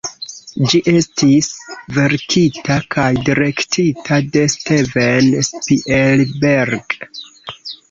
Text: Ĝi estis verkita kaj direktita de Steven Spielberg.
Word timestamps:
Ĝi 0.71 0.79
estis 0.91 1.49
verkita 1.97 2.79
kaj 2.95 3.05
direktita 3.29 4.19
de 4.39 4.47
Steven 4.55 5.31
Spielberg. 5.53 7.01